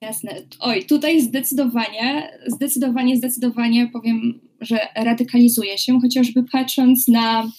[0.01, 0.43] Jasne.
[0.61, 7.51] Oj, tutaj zdecydowanie, zdecydowanie, zdecydowanie powiem, że radykalizuje się, chociażby patrząc na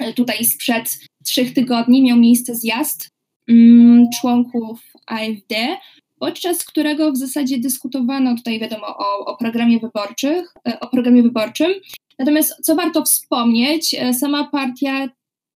[0.00, 3.08] e, tutaj sprzed trzech tygodni miał miejsce zjazd
[3.48, 5.76] mm, członków AfD,
[6.18, 11.72] podczas którego w zasadzie dyskutowano tutaj wiadomo o, o programie wyborczych, e, o programie wyborczym.
[12.18, 15.08] Natomiast co warto wspomnieć, e, sama partia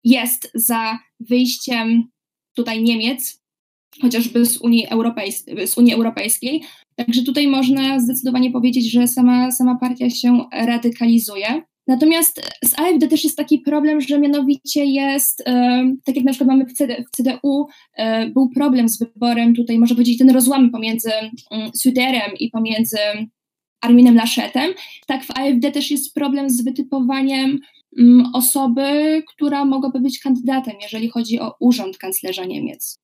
[0.09, 2.09] jest za wyjściem
[2.57, 3.42] tutaj Niemiec,
[4.03, 6.62] chociażby z Unii, Europejs- z Unii Europejskiej.
[6.97, 11.62] Także tutaj można zdecydowanie powiedzieć, że sama, sama partia się radykalizuje.
[11.87, 16.49] Natomiast z AfD też jest taki problem, że mianowicie jest, e, tak jak na przykład
[16.49, 17.66] mamy w, CD, w CDU,
[17.97, 21.11] e, był problem z wyborem tutaj, można powiedzieć, ten rozłam pomiędzy
[21.51, 22.99] mm, Süderem i pomiędzy
[23.81, 24.75] Arminem Laschetem.
[25.07, 27.59] Tak w AfD też jest problem z wytypowaniem
[28.34, 32.98] osoby, która mogłaby być kandydatem, jeżeli chodzi o urząd kanclerza Niemiec.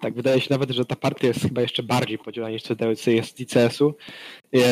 [0.00, 3.40] Tak, wydaje się nawet, że ta partia jest chyba jeszcze bardziej podzielona niż CDU jest
[3.40, 3.94] i CSU.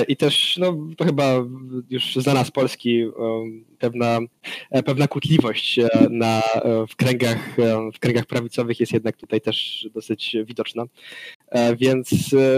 [0.08, 1.44] I też, no, to chyba
[1.90, 3.04] już znana z Polski
[3.78, 4.18] pewna,
[4.70, 7.56] e, pewna kłótliwość e, na, e, w, kręgach,
[7.94, 10.84] w kręgach prawicowych jest jednak tutaj też dosyć widoczna.
[11.78, 12.10] Więc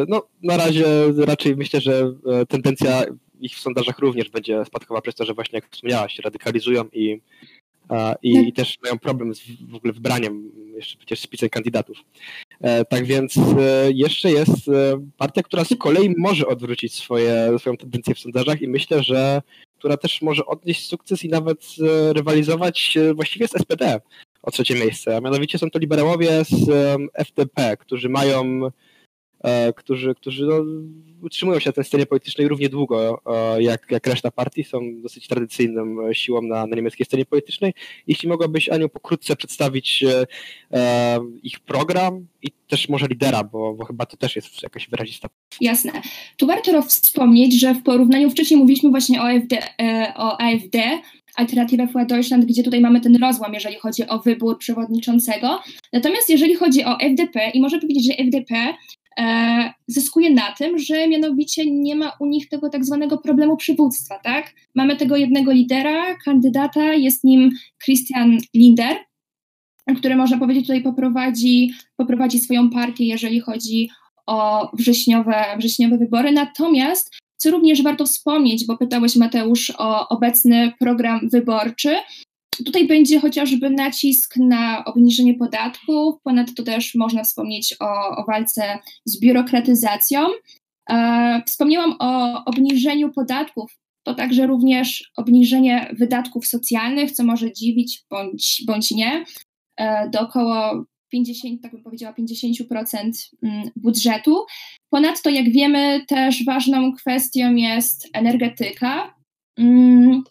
[0.08, 0.84] no, na razie
[1.16, 2.12] raczej myślę, że
[2.48, 3.04] tendencja
[3.44, 7.20] ich w sondażach również będzie spadkowa przez to, że właśnie jak wspomniałaś, radykalizują i,
[8.22, 8.46] i, tak.
[8.46, 11.98] i też mają problem z w ogóle wybraniem jeszcze przecież spisek kandydatów.
[12.60, 17.76] E, tak więc e, jeszcze jest e, partia, która z kolei może odwrócić swoje, swoją
[17.76, 19.42] tendencję w sondażach i myślę, że
[19.78, 21.64] która też może odnieść sukces i nawet
[22.12, 24.00] rywalizować właściwie z SPD
[24.42, 25.16] o trzecie miejsce.
[25.16, 26.70] A mianowicie są to liberałowie z
[27.14, 28.70] FDP, którzy mają
[29.76, 30.64] którzy, którzy no,
[31.22, 33.22] utrzymują się na tej scenie politycznej równie długo
[33.58, 37.74] jak, jak reszta partii, są dosyć tradycyjną siłą na, na niemieckiej scenie politycznej.
[38.06, 40.04] Jeśli mogłabyś, Aniu, pokrótce przedstawić
[41.42, 45.28] ich program i też może lidera, bo, bo chyba to też jest jakaś wyrazista.
[45.60, 45.92] Jasne.
[46.36, 49.58] Tu warto wspomnieć, że w porównaniu wcześniej mówiliśmy właśnie o, AfD,
[50.16, 50.78] o AfD,
[51.34, 55.60] Alternative für Deutschland, gdzie tutaj mamy ten rozłam, jeżeli chodzi o wybór przewodniczącego.
[55.92, 58.74] Natomiast jeżeli chodzi o FDP, i można powiedzieć, że FDP e,
[59.86, 64.54] zyskuje na tym, że mianowicie nie ma u nich tego tak zwanego problemu przywództwa, tak?
[64.74, 67.50] Mamy tego jednego lidera, kandydata, jest nim
[67.84, 68.96] Christian Linder,
[69.96, 73.88] który można powiedzieć tutaj poprowadzi, poprowadzi swoją partię, jeżeli chodzi
[74.26, 76.32] o wrześniowe, wrześniowe wybory.
[76.32, 81.96] Natomiast co również warto wspomnieć, bo pytałeś Mateusz o obecny program wyborczy.
[82.64, 89.20] Tutaj będzie chociażby nacisk na obniżenie podatków, ponadto też można wspomnieć o, o walce z
[89.20, 90.20] biurokratyzacją.
[90.90, 98.62] E, wspomniałam o obniżeniu podatków, to także również obniżenie wydatków socjalnych, co może dziwić bądź,
[98.66, 99.24] bądź nie,
[99.76, 103.10] e, do około 50, tak bym powiedziała, 50%
[103.42, 104.46] mm, budżetu.
[104.90, 109.14] Ponadto, jak wiemy, też ważną kwestią jest energetyka.
[109.58, 110.22] Mm,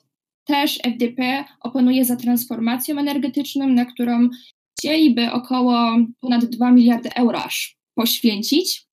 [0.45, 4.29] też FDP oponuje za transformacją energetyczną, na którą
[4.77, 8.85] chcieliby około ponad 2 miliardy euro aż poświęcić.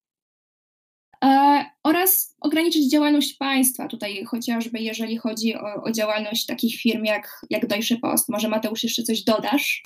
[1.24, 7.40] E, oraz ograniczyć działalność państwa, tutaj chociażby jeżeli chodzi o, o działalność takich firm jak,
[7.50, 8.28] jak Deutsche Post.
[8.28, 9.82] Może Mateusz jeszcze coś dodasz?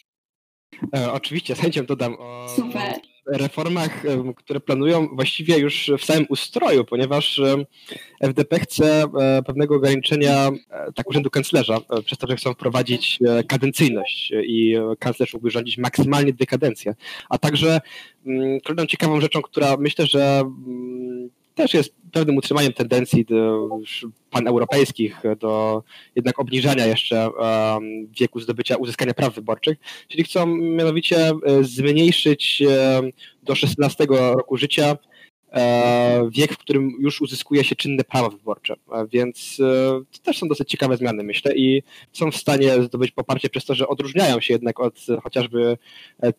[0.96, 3.00] E, oczywiście, z chęcią dodam o Super.
[3.26, 7.64] Reformach, e, które planują właściwie już w samym ustroju, ponieważ e,
[8.20, 9.04] FDP chce
[9.46, 10.50] pewnego ograniczenia
[10.94, 16.46] tak urzędu kanclerza, przez to, że chcą wprowadzić kadencyjność i kanclerz mógłby rządzić maksymalnie dwie
[16.46, 16.94] kadencje.
[17.30, 17.80] A także
[18.26, 20.83] mm, kolejną ciekawą rzeczą, która myślę, że mm,
[21.54, 23.68] też jest pewnym utrzymaniem tendencji do
[24.30, 25.82] paneuropejskich, do
[26.16, 27.30] jednak obniżania jeszcze
[28.20, 32.62] wieku zdobycia, uzyskania praw wyborczych, czyli chcą mianowicie e, zmniejszyć
[33.42, 34.96] do 16 roku życia
[36.30, 38.74] wiek, w którym już uzyskuje się czynne prawa wyborcze.
[38.92, 39.64] E, więc e,
[40.12, 43.74] to też są dosyć ciekawe zmiany, myślę, i są w stanie zdobyć poparcie przez to,
[43.74, 45.78] że odróżniają się jednak od chociażby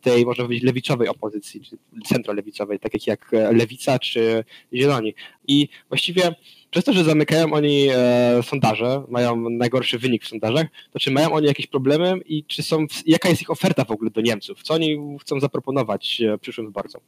[0.01, 5.13] tej, można powiedzieć, lewicowej opozycji, czy centrolewicowej, takich jak Lewica czy Zieloni.
[5.47, 6.35] I właściwie
[6.71, 11.33] przez to, że zamykają oni e, sondaże, mają najgorszy wynik w sondażach, to czy mają
[11.33, 14.63] oni jakieś problemy i czy są, jaka jest ich oferta w ogóle do Niemców?
[14.63, 17.01] Co oni chcą zaproponować przyszłym wyborcom?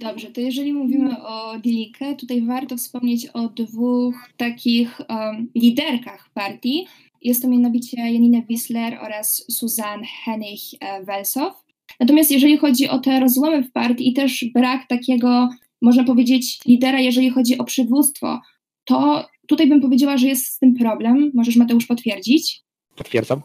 [0.00, 6.86] Dobrze, to jeżeli mówimy o Dilikę, tutaj warto wspomnieć o dwóch takich um, liderkach partii.
[7.22, 11.52] Jest to mianowicie Janina Wissler oraz Susanne Hennig-Welsow.
[12.00, 15.48] Natomiast jeżeli chodzi o te rozłomy w partii i też brak takiego,
[15.82, 18.40] można powiedzieć, lidera, jeżeli chodzi o przywództwo,
[18.84, 21.30] to tutaj bym powiedziała, że jest z tym problem.
[21.34, 22.62] Możesz Mateusz potwierdzić?
[22.96, 23.40] Potwierdzam.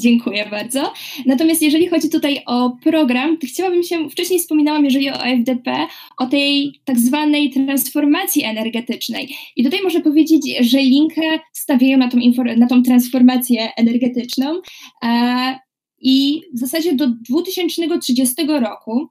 [0.00, 0.92] Dziękuję bardzo.
[1.26, 5.86] Natomiast jeżeli chodzi tutaj o program, to chciałabym się, wcześniej wspominałam, jeżeli o FDP,
[6.18, 9.36] o tej tak zwanej transformacji energetycznej.
[9.56, 12.18] I tutaj można powiedzieć, że Linkę stawiają na tą,
[12.56, 14.60] na tą transformację energetyczną
[15.04, 15.58] e,
[16.00, 19.08] i w zasadzie do 2030 roku,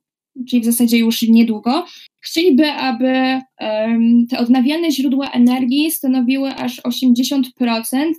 [0.49, 1.85] czyli w zasadzie już niedługo,
[2.19, 7.41] chcieliby, aby um, te odnawialne źródła energii stanowiły aż 80%,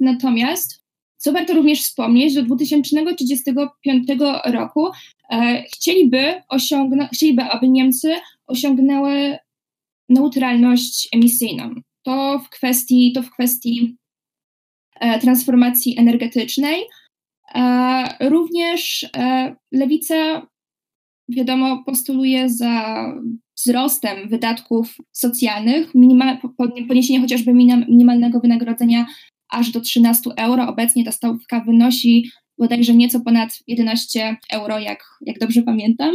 [0.00, 0.79] natomiast
[1.20, 4.08] co warto również wspomnieć, do 2035
[4.44, 4.88] roku
[5.30, 6.42] e, chcieliby,
[7.12, 8.14] chcieliby, aby Niemcy
[8.46, 9.38] osiągnęły
[10.08, 11.74] neutralność emisyjną.
[12.02, 13.96] To w kwestii, to w kwestii
[15.00, 16.82] e, transformacji energetycznej.
[17.54, 20.46] E, również e, lewica,
[21.28, 23.04] wiadomo, postuluje za
[23.56, 26.38] wzrostem wydatków socjalnych, minimal,
[26.88, 29.06] podniesienie chociażby minimalnego wynagrodzenia
[29.50, 30.68] aż do 13 euro.
[30.68, 36.14] Obecnie ta stawka wynosi bodajże nieco ponad 11 euro, jak, jak dobrze pamiętam.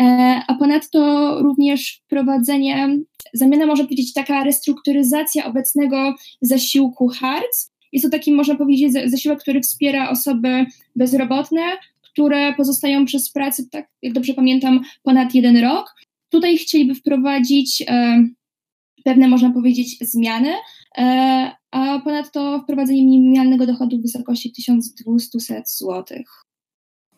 [0.00, 0.04] E,
[0.46, 2.98] a ponadto również wprowadzenie,
[3.34, 7.72] zamiana może powiedzieć taka restrukturyzacja obecnego zasiłku HARC.
[7.92, 10.66] Jest to taki, można powiedzieć, zasiłek, który wspiera osoby
[10.96, 11.62] bezrobotne,
[12.02, 15.94] które pozostają przez pracę, tak jak dobrze pamiętam, ponad jeden rok.
[16.28, 18.24] Tutaj chcieliby wprowadzić e,
[19.04, 20.54] pewne, można powiedzieć, zmiany,
[20.98, 26.04] e, a ponadto wprowadzenie minimalnego dochodu w wysokości 1200 zł.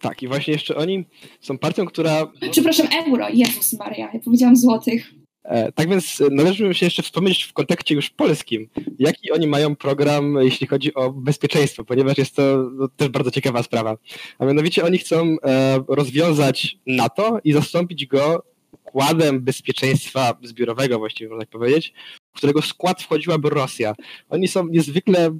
[0.00, 1.05] Tak, i właśnie jeszcze oni
[1.40, 2.32] są partią, która.
[2.50, 5.14] Przepraszam, euro, Jezus Maria, ja powiedziałam złotych.
[5.44, 10.36] E, tak więc należy się jeszcze wspomnieć w kontekście już polskim, jaki oni mają program,
[10.40, 13.96] jeśli chodzi o bezpieczeństwo, ponieważ jest to no, też bardzo ciekawa sprawa.
[14.38, 18.42] A mianowicie oni chcą e, rozwiązać NATO i zastąpić go
[18.72, 21.92] układem bezpieczeństwa zbiorowego, właściwie można tak powiedzieć,
[22.35, 23.95] w którego skład wchodziłaby Rosja.
[24.28, 25.39] Oni są niezwykle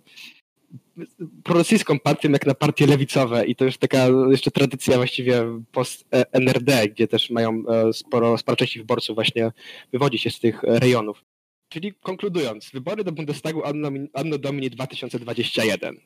[1.43, 7.09] prorosyjską partią jak na partie lewicowe i to już taka jeszcze tradycja właściwie post-NRD, gdzie
[7.09, 9.53] też mają e, sporo, sporo części wyborców właśnie
[9.93, 11.25] wywodzi się z tych rejonów.
[11.69, 15.97] Czyli konkludując, wybory do Bundestagu Anno, Anno Domini 2021,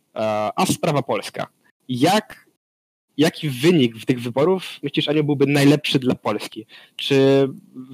[0.57, 1.47] a sprawa polska.
[1.89, 2.47] Jak,
[3.18, 6.66] jaki wynik w tych wyborów myślisz, Aniu, byłby najlepszy dla Polski?
[6.96, 7.48] Czy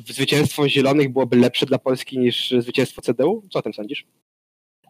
[0.07, 3.43] zwycięstwo Zielonych byłoby lepsze dla Polski niż zwycięstwo CDU?
[3.51, 4.07] Co o tym sądzisz?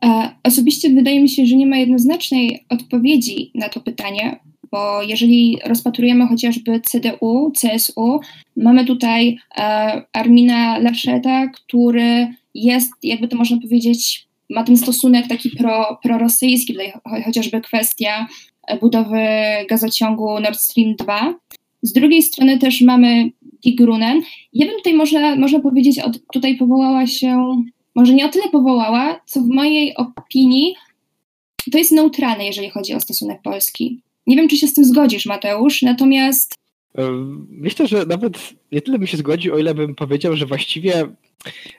[0.04, 5.58] E, osobiście wydaje mi się, że nie ma jednoznacznej odpowiedzi na to pytanie, bo jeżeli
[5.66, 8.20] rozpatrujemy chociażby CDU, CSU,
[8.56, 15.50] mamy tutaj e, Armina Laszeta, który jest, jakby to można powiedzieć, ma ten stosunek taki
[15.50, 16.92] pro, prorosyjski, tutaj
[17.24, 18.26] chociażby kwestia
[18.80, 19.26] budowy
[19.68, 21.34] gazociągu Nord Stream 2.
[21.82, 23.30] Z drugiej strony też mamy
[23.64, 24.22] Digrunen.
[24.52, 27.62] Ja bym tutaj można, można powiedzieć, od, tutaj powołała się,
[27.94, 30.74] może nie o tyle powołała, co w mojej opinii
[31.72, 34.00] to jest neutralne, jeżeli chodzi o stosunek Polski.
[34.26, 36.54] Nie wiem, czy się z tym zgodzisz, Mateusz, natomiast.
[37.48, 40.92] Myślę, że nawet nie tyle bym się zgodził, o ile bym powiedział, że właściwie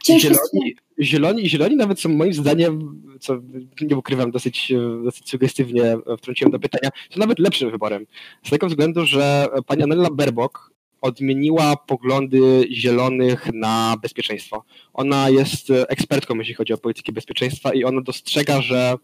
[0.05, 3.41] zieloni, zieloni, zieloni nawet są moim zdaniem, co
[3.81, 8.05] nie ukrywam, dosyć, dosyć sugestywnie wtrąciłem do pytania, są nawet lepszym wyborem.
[8.43, 14.63] Z tego względu, że pani Anella Berbok odmieniła poglądy zielonych na bezpieczeństwo.
[14.93, 18.95] Ona jest ekspertką, jeśli chodzi o politykę bezpieczeństwa i ona dostrzega, że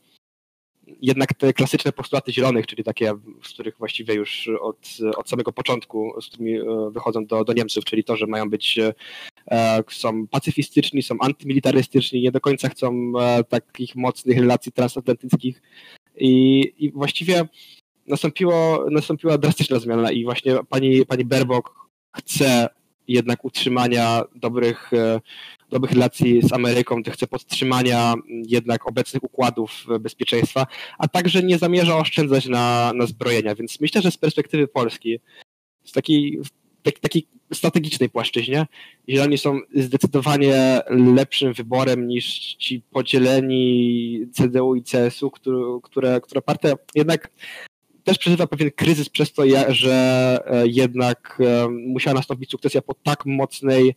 [1.02, 3.14] jednak te klasyczne postulaty zielonych, czyli takie,
[3.44, 4.88] z których właściwie już od,
[5.18, 8.80] od samego początku, z którymi e, wychodzą do, do Niemców, czyli to, że mają być,
[9.52, 15.62] e, są pacyfistyczni, są antymilitarystyczni, nie do końca chcą e, takich mocnych relacji transatlantyckich.
[16.18, 17.48] I, i właściwie
[18.08, 22.70] nastąpiło, nastąpiła drastyczna zmiana i właśnie pani, pani Berbok chce
[23.08, 25.22] jednak utrzymania dobrych, e,
[25.72, 28.14] dobrych relacji z Ameryką, chce podtrzymania
[28.48, 30.68] jednak obecnych układów bezpieczeństwa,
[30.98, 33.56] a także nie zamierza oszczędzać na, na zbrojenia.
[33.56, 35.20] Więc myślę, że z perspektywy Polski,
[35.84, 36.40] z takiej,
[36.84, 38.68] tak, takiej strategicznej płaszczyźnie,
[39.10, 45.32] Zieloni są zdecydowanie lepszym wyborem niż ci podzieleni CDU i CSU,
[45.84, 47.30] które, które parte jednak
[48.04, 53.26] też przeżywa pewien kryzys przez to, że e, jednak e, musiała nastąpić sukcesja po tak
[53.26, 53.96] mocnej,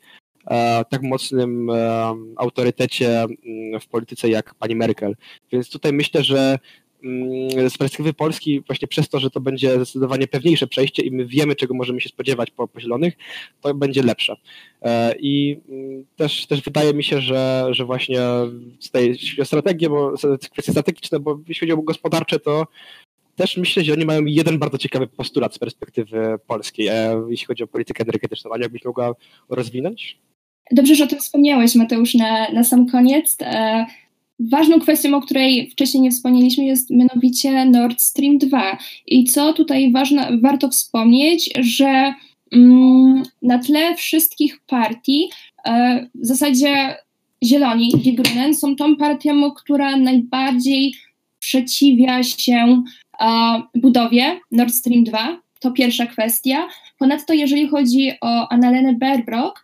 [0.90, 1.70] tak mocnym
[2.36, 5.16] autorytecie mm, w polityce jak pani Merkel.
[5.52, 6.58] Więc tutaj myślę, że
[7.04, 11.26] mm, z perspektywy Polski, właśnie przez to, że to będzie zdecydowanie pewniejsze przejście i my
[11.26, 13.14] wiemy, czego możemy się spodziewać po, po zielonych,
[13.60, 14.36] to będzie lepsze.
[15.18, 18.20] I mm, też, też wydaje mi się, że, że właśnie
[18.80, 20.12] z tej strategii, bo
[20.52, 22.66] kwestie strategiczne, bo jeśli chodzi o gospodarcze, to
[23.36, 27.62] też myślę, że oni mają jeden bardzo ciekawy postulat z perspektywy polskiej, e, jeśli chodzi
[27.62, 28.52] o politykę energetyczną.
[28.52, 29.14] Ania, jakbyś mogła
[29.48, 30.18] rozwinąć?
[30.70, 33.36] Dobrze, że o tym wspomniałeś, Mateusz, na, na sam koniec.
[33.40, 33.86] E,
[34.40, 38.78] ważną kwestią, o której wcześniej nie wspomnieliśmy, jest mianowicie Nord Stream 2.
[39.06, 42.14] I co tutaj ważne, warto wspomnieć, że
[42.52, 45.28] mm, na tle wszystkich partii
[45.66, 46.96] e, w zasadzie
[47.44, 50.94] Zieloni, Die Grünen, są tą partią, która najbardziej
[51.44, 52.82] sprzeciwia się
[53.74, 55.40] budowie Nord Stream 2.
[55.60, 56.68] To pierwsza kwestia.
[56.98, 59.63] Ponadto, jeżeli chodzi o Annalenę Berbrock,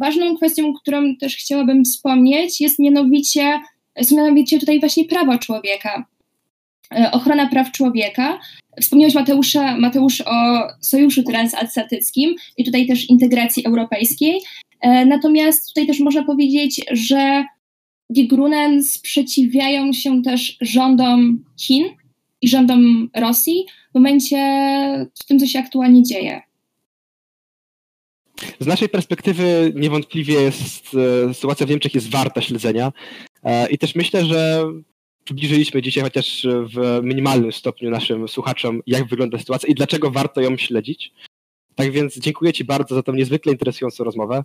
[0.00, 3.60] ważną kwestią, którą też chciałabym wspomnieć, jest mianowicie,
[3.96, 6.06] jest mianowicie tutaj właśnie prawa człowieka.
[6.94, 8.40] E, ochrona praw człowieka.
[8.80, 14.40] Wspomniałeś Mateusza, Mateusz o Sojuszu Transatlantyckim i tutaj też integracji europejskiej.
[14.80, 17.44] E, natomiast tutaj też można powiedzieć, że
[18.10, 21.84] Die Grünen sprzeciwiają się też rządom Chin,
[22.42, 24.36] i rządom Rosji w momencie,
[25.14, 26.42] w tym, co się aktualnie dzieje.
[28.60, 30.96] Z naszej perspektywy niewątpliwie jest
[31.28, 32.92] e, sytuacja w Niemczech jest warta śledzenia
[33.44, 34.64] e, i też myślę, że
[35.24, 40.56] przybliżyliśmy dzisiaj chociaż w minimalnym stopniu naszym słuchaczom, jak wygląda sytuacja i dlaczego warto ją
[40.56, 41.12] śledzić.
[41.74, 44.44] Tak więc dziękuję Ci bardzo za tę niezwykle interesującą rozmowę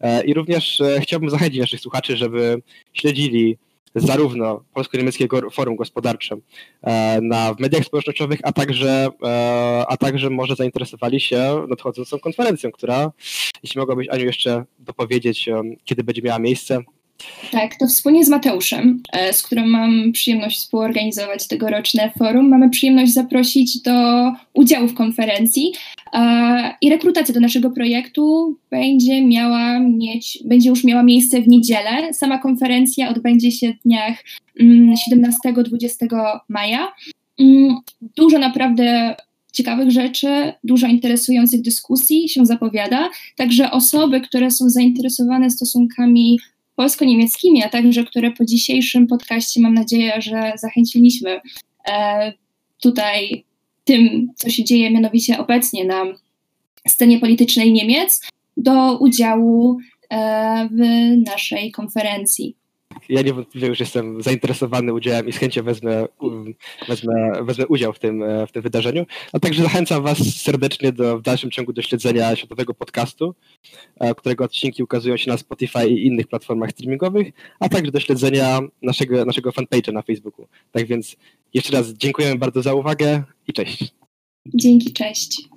[0.00, 2.62] e, i również chciałbym zachęcić naszych słuchaczy, żeby
[2.92, 3.58] śledzili
[3.94, 6.40] zarówno Polsko-Niemieckiego Forum Gospodarczym
[6.82, 12.72] e, na, w mediach społecznościowych, a także, e, a także może zainteresowali się nadchodzącą konferencją,
[12.72, 13.12] która,
[13.62, 16.82] jeśli mogłabyś Aniu jeszcze dopowiedzieć, e, kiedy będzie miała miejsce,
[17.52, 19.02] tak, to wspólnie z Mateuszem,
[19.32, 23.92] z którym mam przyjemność współorganizować tegoroczne forum, mamy przyjemność zaprosić do
[24.54, 25.72] udziału w konferencji
[26.80, 32.12] i rekrutacja do naszego projektu będzie miała mieć, będzie już miała miejsce w niedzielę.
[32.12, 34.24] Sama konferencja odbędzie się w dniach
[34.60, 34.94] 17-20
[36.00, 36.92] mm, maja.
[37.38, 37.76] Mm,
[38.16, 39.16] dużo naprawdę
[39.52, 43.10] ciekawych rzeczy, dużo interesujących dyskusji się zapowiada.
[43.36, 46.38] Także osoby, które są zainteresowane stosunkami
[46.76, 51.40] polsko-niemieckimi, a także które po dzisiejszym podcaście mam nadzieję, że zachęciliśmy
[51.88, 52.32] e,
[52.82, 53.44] tutaj
[53.84, 56.04] tym, co się dzieje mianowicie obecnie na
[56.88, 58.20] scenie politycznej Niemiec,
[58.56, 59.78] do udziału
[60.10, 60.78] e, w
[61.26, 62.56] naszej konferencji
[63.08, 66.06] ja niewątpliwie już jestem zainteresowany udziałem i z chęcią wezmę,
[66.88, 69.06] wezmę, wezmę udział w tym, w tym wydarzeniu.
[69.32, 73.34] A także zachęcam Was serdecznie do, w dalszym ciągu do śledzenia światowego podcastu,
[74.00, 78.60] e, którego odcinki ukazują się na Spotify i innych platformach streamingowych, a także do śledzenia
[78.82, 80.46] naszego, naszego fanpage'a na Facebooku.
[80.72, 81.16] Tak więc
[81.54, 83.94] jeszcze raz dziękujemy bardzo za uwagę i cześć.
[84.54, 85.53] Dzięki, cześć.